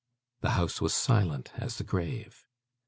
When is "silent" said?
0.95-1.51